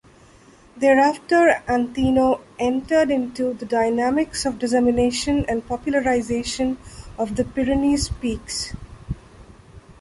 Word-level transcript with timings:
Thereafter 0.77 1.61
Aneto 1.67 2.39
entered 2.57 3.11
into 3.11 3.53
the 3.53 3.67
dynamics 3.67 4.47
of 4.47 4.57
dissemination 4.57 5.45
and 5.47 5.63
popularization 5.67 6.79
of 7.19 7.35
the 7.35 7.43
Pyrenees 7.45 8.09
peaks. 8.09 8.73